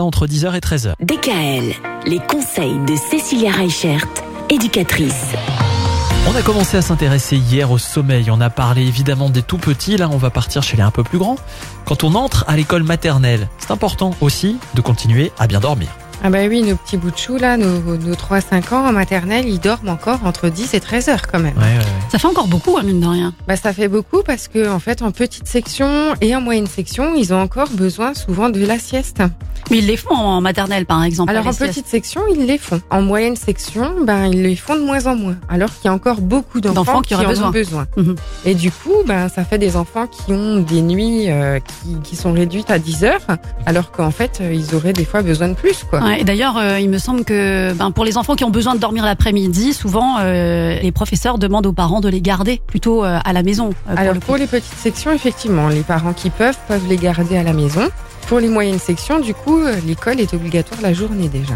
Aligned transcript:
matin 0.00 0.04
entre 0.04 0.26
10h 0.26 0.54
et 0.54 0.60
13h. 0.60 0.94
DKL, 1.00 1.74
les 2.06 2.18
conseils 2.18 2.78
de 2.86 2.96
Cécilia 2.96 3.52
Reichert, 3.52 4.06
éducatrice. 4.48 5.34
On 6.28 6.36
a 6.36 6.42
commencé 6.42 6.76
à 6.76 6.82
s'intéresser 6.82 7.36
hier 7.36 7.70
au 7.70 7.78
sommeil. 7.78 8.30
On 8.30 8.40
a 8.40 8.50
parlé 8.50 8.82
évidemment 8.82 9.30
des 9.30 9.42
tout 9.42 9.58
petits. 9.58 9.96
Là, 9.96 10.08
on 10.10 10.16
va 10.16 10.30
partir 10.30 10.62
chez 10.62 10.76
les 10.76 10.82
un 10.82 10.90
peu 10.90 11.02
plus 11.02 11.18
grands. 11.18 11.36
Quand 11.86 12.04
on 12.04 12.14
entre 12.14 12.44
à 12.46 12.56
l'école 12.56 12.82
maternelle, 12.82 13.48
c'est 13.58 13.70
important 13.70 14.14
aussi 14.20 14.58
de 14.74 14.80
continuer 14.80 15.32
à 15.38 15.46
bien 15.46 15.60
dormir. 15.60 15.88
Ah 16.22 16.28
bah 16.30 16.38
oui, 16.48 16.62
nos 16.62 16.76
petits 16.76 16.96
bouts 16.96 17.10
de 17.10 17.16
chou 17.16 17.36
là, 17.38 17.56
nos, 17.56 17.80
nos 17.80 18.14
3-5 18.14 18.74
ans 18.74 18.86
en 18.86 18.92
maternelle, 18.92 19.48
ils 19.48 19.58
dorment 19.58 19.88
encore 19.88 20.20
entre 20.24 20.48
10 20.48 20.74
et 20.74 20.80
13 20.80 21.08
heures 21.08 21.26
quand 21.30 21.38
même. 21.38 21.56
Ouais, 21.56 21.62
ouais, 21.62 21.78
ouais. 21.78 21.84
Ça 22.10 22.18
fait 22.18 22.26
encore 22.26 22.46
beaucoup, 22.46 22.76
hein, 22.76 22.82
mine 22.84 23.00
de 23.00 23.06
rien. 23.06 23.32
Bah 23.48 23.56
ça 23.56 23.72
fait 23.72 23.88
beaucoup 23.88 24.22
parce 24.24 24.48
que 24.48 24.68
en 24.68 24.78
fait 24.80 25.00
en 25.02 25.12
petite 25.12 25.48
section 25.48 26.14
et 26.20 26.34
en 26.36 26.40
moyenne 26.40 26.66
section, 26.66 27.14
ils 27.14 27.32
ont 27.32 27.40
encore 27.40 27.70
besoin 27.70 28.14
souvent 28.14 28.50
de 28.50 28.64
la 28.64 28.78
sieste. 28.78 29.22
Mais 29.70 29.78
ils 29.78 29.86
les 29.86 29.96
font 29.96 30.14
en 30.14 30.40
maternelle, 30.40 30.84
par 30.86 31.04
exemple. 31.04 31.30
Alors 31.30 31.46
en 31.46 31.52
siestes. 31.52 31.70
petite 31.70 31.86
section, 31.86 32.22
ils 32.34 32.44
les 32.46 32.58
font. 32.58 32.80
En 32.90 33.02
moyenne 33.02 33.36
section, 33.36 33.94
ben 34.02 34.26
ils 34.26 34.42
les 34.42 34.56
font 34.56 34.74
de 34.74 34.80
moins 34.80 35.06
en 35.06 35.14
moins. 35.16 35.36
Alors 35.48 35.70
qu'il 35.74 35.84
y 35.84 35.88
a 35.88 35.92
encore 35.92 36.20
beaucoup 36.20 36.60
d'enfants 36.60 37.02
qui, 37.02 37.14
en 37.14 37.22
besoin. 37.22 37.48
ont 37.48 37.50
besoin. 37.50 37.86
Mhm. 37.96 38.16
Et 38.44 38.54
du 38.54 38.70
coup, 38.70 38.96
ben 39.06 39.28
ça 39.28 39.44
fait 39.44 39.58
des 39.58 39.76
enfants 39.76 40.06
qui 40.06 40.32
ont 40.32 40.60
des 40.60 40.82
nuits 40.82 41.30
euh, 41.30 41.60
qui, 41.60 42.00
qui 42.02 42.16
sont 42.16 42.32
réduites 42.32 42.70
à 42.70 42.78
10 42.78 43.04
heures, 43.04 43.26
alors 43.66 43.92
qu'en 43.92 44.10
fait 44.10 44.38
euh, 44.40 44.52
ils 44.52 44.74
auraient 44.74 44.92
des 44.92 45.04
fois 45.04 45.22
besoin 45.22 45.48
de 45.48 45.54
plus 45.54 45.84
quoi. 45.88 46.00
Ouais, 46.10 46.20
et 46.20 46.24
D'ailleurs, 46.24 46.58
euh, 46.58 46.78
il 46.78 46.88
me 46.88 46.98
semble 46.98 47.24
que 47.24 47.72
ben, 47.72 47.90
pour 47.90 48.04
les 48.04 48.16
enfants 48.16 48.36
qui 48.36 48.44
ont 48.44 48.50
besoin 48.50 48.74
de 48.74 48.80
dormir 48.80 49.04
l'après-midi, 49.04 49.72
souvent 49.74 50.18
euh, 50.20 50.78
les 50.80 50.92
professeurs 50.92 51.38
demandent 51.38 51.66
aux 51.66 51.72
parents 51.72 52.00
de 52.00 52.08
les 52.08 52.20
garder 52.20 52.60
plutôt 52.66 53.04
euh, 53.04 53.18
à 53.24 53.32
la 53.32 53.42
maison. 53.42 53.70
pour 53.70 53.98
Alors 53.98 54.14
le 54.14 54.20
pour 54.20 54.36
les 54.36 54.46
petites 54.46 54.78
sections, 54.78 55.12
effectivement, 55.12 55.68
les 55.68 55.82
parents 55.82 56.12
qui 56.12 56.30
peuvent 56.30 56.58
peuvent 56.68 56.88
les 56.88 56.96
garder 56.96 57.36
à 57.36 57.42
la 57.42 57.52
maison. 57.52 57.88
Pour 58.28 58.38
les 58.38 58.48
moyennes 58.48 58.78
sections, 58.78 59.18
du 59.18 59.34
coup, 59.34 59.58
euh, 59.58 59.74
l'école 59.84 60.20
est 60.20 60.32
obligatoire 60.34 60.80
la 60.82 60.92
journée 60.92 61.28
déjà. 61.28 61.54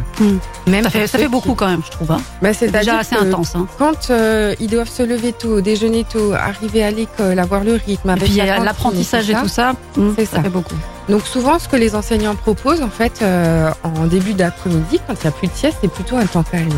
Même 0.66 0.82
ça 0.84 0.90
fait, 0.90 1.06
ça 1.06 1.18
beaucoup 1.28 1.50
qui- 1.50 1.56
quand 1.56 1.68
même, 1.68 1.82
je 1.86 1.90
trouve. 1.92 2.10
Hein. 2.10 2.20
Bah, 2.42 2.52
C'est 2.52 2.70
déjà 2.70 2.98
assez 2.98 3.14
intense. 3.14 3.54
Hein. 3.54 3.66
Quand 3.78 4.10
euh, 4.10 4.54
ils 4.58 4.68
doivent 4.68 4.88
se 4.90 5.02
lever 5.04 5.32
tôt, 5.32 5.60
déjeuner 5.60 6.04
tôt, 6.04 6.32
arriver 6.32 6.82
à 6.82 6.90
l'école, 6.90 7.38
avoir 7.38 7.62
le 7.62 7.74
rythme 7.74 8.08
Et 8.08 8.12
avec 8.12 8.24
puis 8.24 8.32
il 8.32 8.36
y 8.36 8.38
la 8.38 8.44
a 8.44 8.46
cantine 8.56 8.64
l'apprentissage 8.64 9.30
et 9.30 9.34
ça. 9.34 9.40
tout 9.40 9.48
ça, 9.48 9.72
hmm, 9.96 10.10
C'est 10.16 10.24
ça 10.26 10.36
ça. 10.38 10.42
fait 10.42 10.48
beaucoup. 10.48 10.74
Donc 11.08 11.26
souvent, 11.26 11.58
ce 11.60 11.68
que 11.68 11.76
les 11.76 11.94
enseignants 11.94 12.34
proposent, 12.34 12.82
en 12.82 12.88
fait, 12.90 13.20
euh, 13.22 13.70
en 13.84 14.06
début 14.06 14.32
d'après-midi, 14.34 14.98
quand 15.06 15.14
il 15.14 15.20
n'y 15.22 15.28
a 15.28 15.30
plus 15.32 15.48
de 15.48 15.52
sieste, 15.54 15.76
c'est 15.82 15.90
plutôt 15.92 16.16
un 16.16 16.26
temps 16.26 16.42
calme. 16.42 16.68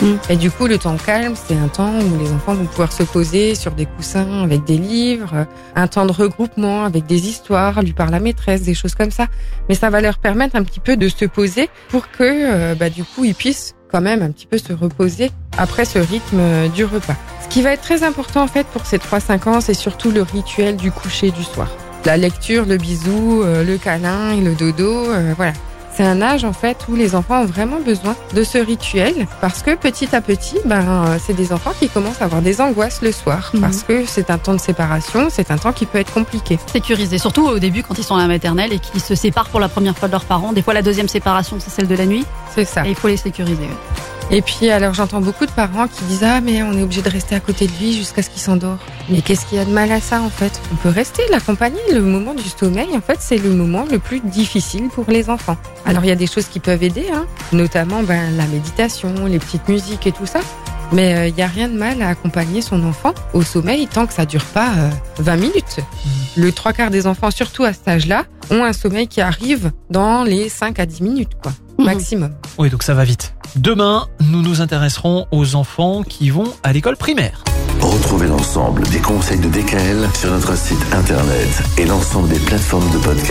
Mm. 0.00 0.14
Et 0.30 0.36
du 0.36 0.50
coup, 0.50 0.66
le 0.66 0.78
temps 0.78 0.96
calme, 0.96 1.34
c'est 1.36 1.56
un 1.56 1.68
temps 1.68 1.92
où 1.92 2.18
les 2.18 2.32
enfants 2.32 2.54
vont 2.54 2.64
pouvoir 2.64 2.92
se 2.92 3.02
poser 3.02 3.54
sur 3.54 3.72
des 3.72 3.86
coussins 3.86 4.42
avec 4.42 4.64
des 4.64 4.78
livres, 4.78 5.32
euh, 5.34 5.44
un 5.74 5.86
temps 5.86 6.06
de 6.06 6.12
regroupement 6.12 6.84
avec 6.84 7.06
des 7.06 7.28
histoires, 7.28 7.82
lui 7.82 7.92
par 7.92 8.10
la 8.10 8.20
maîtresse, 8.20 8.62
des 8.62 8.74
choses 8.74 8.94
comme 8.94 9.10
ça. 9.10 9.26
Mais 9.68 9.74
ça 9.74 9.90
va 9.90 10.00
leur 10.00 10.18
permettre 10.18 10.56
un 10.56 10.64
petit 10.64 10.80
peu 10.80 10.96
de 10.96 11.08
se 11.08 11.24
poser 11.24 11.68
pour 11.88 12.10
que, 12.10 12.22
euh, 12.22 12.74
bah, 12.74 12.90
du 12.90 13.04
coup, 13.04 13.24
ils 13.24 13.34
puissent 13.34 13.74
quand 13.90 14.00
même 14.00 14.22
un 14.22 14.30
petit 14.30 14.46
peu 14.46 14.58
se 14.58 14.72
reposer 14.72 15.30
après 15.58 15.84
ce 15.84 15.98
rythme 15.98 16.38
euh, 16.38 16.68
du 16.68 16.84
repas. 16.84 17.16
Ce 17.42 17.48
qui 17.48 17.62
va 17.62 17.72
être 17.72 17.82
très 17.82 18.02
important, 18.02 18.42
en 18.42 18.48
fait, 18.48 18.66
pour 18.68 18.86
ces 18.86 18.98
3-5 18.98 19.48
ans, 19.48 19.60
c'est 19.60 19.74
surtout 19.74 20.10
le 20.10 20.22
rituel 20.22 20.76
du 20.76 20.90
coucher 20.90 21.30
du 21.30 21.42
soir. 21.42 21.68
La 22.04 22.16
lecture, 22.16 22.64
le 22.64 22.78
bisou, 22.78 23.44
le 23.44 23.76
câlin 23.76 24.32
et 24.32 24.40
le 24.40 24.56
dodo, 24.56 25.04
voilà. 25.36 25.52
C'est 25.94 26.04
un 26.04 26.22
âge 26.22 26.44
en 26.44 26.52
fait 26.54 26.78
où 26.88 26.94
les 26.94 27.14
enfants 27.14 27.42
ont 27.42 27.46
vraiment 27.46 27.78
besoin 27.78 28.16
de 28.34 28.42
ce 28.44 28.56
rituel 28.58 29.26
parce 29.42 29.62
que 29.62 29.74
petit 29.74 30.14
à 30.16 30.20
petit, 30.22 30.56
ben 30.64 30.80
euh, 30.80 31.18
c'est 31.24 31.34
des 31.34 31.52
enfants 31.52 31.72
qui 31.78 31.88
commencent 31.90 32.22
à 32.22 32.24
avoir 32.24 32.40
des 32.40 32.60
angoisses 32.62 33.02
le 33.02 33.12
soir 33.12 33.50
Mhm. 33.52 33.60
parce 33.60 33.82
que 33.82 34.06
c'est 34.06 34.30
un 34.30 34.38
temps 34.38 34.54
de 34.54 34.60
séparation, 34.60 35.28
c'est 35.30 35.50
un 35.50 35.58
temps 35.58 35.72
qui 35.72 35.84
peut 35.84 35.98
être 35.98 36.12
compliqué. 36.14 36.58
Sécurisé, 36.66 37.18
surtout 37.18 37.46
au 37.46 37.58
début 37.58 37.82
quand 37.82 37.98
ils 37.98 38.04
sont 38.04 38.14
à 38.16 38.20
la 38.22 38.26
maternelle 38.26 38.72
et 38.72 38.78
qu'ils 38.78 39.02
se 39.02 39.14
séparent 39.14 39.48
pour 39.50 39.60
la 39.60 39.68
première 39.68 39.96
fois 39.96 40.08
de 40.08 40.12
leurs 40.12 40.24
parents. 40.24 40.52
Des 40.54 40.62
fois, 40.62 40.72
la 40.74 40.82
deuxième 40.82 41.08
séparation, 41.08 41.58
c'est 41.60 41.70
celle 41.70 41.88
de 41.88 41.94
la 41.94 42.06
nuit. 42.06 42.24
C'est 42.54 42.64
ça. 42.64 42.86
Et 42.86 42.90
il 42.90 42.94
faut 42.96 43.08
les 43.08 43.16
sécuriser. 43.18 43.68
Et 44.30 44.40
puis 44.40 44.70
alors 44.70 44.94
j'entends 44.94 45.20
beaucoup 45.20 45.46
de 45.46 45.50
parents 45.50 45.88
qui 45.88 46.04
disent 46.04 46.24
ah 46.24 46.40
mais 46.40 46.62
on 46.62 46.72
est 46.72 46.82
obligé 46.82 47.02
de 47.02 47.10
rester 47.10 47.34
à 47.34 47.40
côté 47.40 47.66
de 47.66 47.72
lui 47.72 47.92
jusqu'à 47.92 48.22
ce 48.22 48.30
qu'il 48.30 48.40
s'endort. 48.40 48.78
Mais 49.08 49.20
qu'est-ce 49.20 49.44
qu'il 49.46 49.58
y 49.58 49.60
a 49.60 49.64
de 49.64 49.70
mal 49.70 49.92
à 49.92 50.00
ça 50.00 50.22
en 50.22 50.30
fait? 50.30 50.60
On 50.72 50.76
peut 50.76 50.88
rester 50.88 51.22
l'accompagner. 51.30 51.80
Le 51.92 52.00
moment 52.00 52.34
du 52.34 52.48
sommeil 52.48 52.88
en 52.96 53.00
fait 53.00 53.18
c'est 53.20 53.38
le 53.38 53.50
moment 53.50 53.84
le 53.90 53.98
plus 53.98 54.20
difficile 54.20 54.88
pour 54.88 55.04
les 55.08 55.28
enfants. 55.28 55.56
Alors 55.84 56.04
il 56.04 56.08
y 56.08 56.12
a 56.12 56.16
des 56.16 56.26
choses 56.26 56.46
qui 56.46 56.60
peuvent 56.60 56.82
aider, 56.82 57.06
hein, 57.12 57.26
notamment 57.52 58.02
ben, 58.02 58.36
la 58.36 58.46
méditation, 58.46 59.26
les 59.26 59.38
petites 59.38 59.68
musiques 59.68 60.06
et 60.06 60.12
tout 60.12 60.26
ça. 60.26 60.40
Mais 60.92 61.14
euh, 61.14 61.28
il 61.28 61.34
n'y 61.34 61.42
a 61.42 61.46
rien 61.46 61.68
de 61.68 61.76
mal 61.76 62.02
à 62.02 62.08
accompagner 62.08 62.60
son 62.60 62.84
enfant 62.84 63.14
au 63.32 63.42
sommeil 63.42 63.86
tant 63.86 64.06
que 64.06 64.12
ça 64.12 64.26
dure 64.26 64.44
pas 64.44 64.72
euh, 64.76 64.90
20 65.18 65.36
minutes. 65.36 65.80
Le 66.36 66.52
trois 66.52 66.74
quarts 66.74 66.90
des 66.90 67.06
enfants, 67.06 67.30
surtout 67.30 67.64
à 67.64 67.72
cet 67.72 67.88
âge-là, 67.88 68.24
ont 68.50 68.62
un 68.62 68.74
sommeil 68.74 69.08
qui 69.08 69.22
arrive 69.22 69.72
dans 69.90 70.22
les 70.22 70.50
5 70.50 70.78
à 70.78 70.86
10 70.86 71.02
minutes, 71.02 71.32
quoi. 71.42 71.52
Maximum. 71.84 72.32
Oui, 72.58 72.70
donc 72.70 72.82
ça 72.82 72.94
va 72.94 73.04
vite. 73.04 73.34
Demain, 73.56 74.06
nous 74.20 74.42
nous 74.42 74.60
intéresserons 74.60 75.26
aux 75.30 75.54
enfants 75.54 76.02
qui 76.02 76.30
vont 76.30 76.52
à 76.62 76.72
l'école 76.72 76.96
primaire. 76.96 77.44
Retrouvez 77.80 78.28
l'ensemble 78.28 78.82
des 78.88 78.98
conseils 78.98 79.38
de 79.38 79.48
DKL 79.48 80.08
sur 80.14 80.30
notre 80.30 80.56
site 80.56 80.78
internet 80.92 81.62
et 81.78 81.84
l'ensemble 81.84 82.28
des 82.28 82.38
plateformes 82.38 82.88
de 82.92 82.98
podcast. 82.98 83.30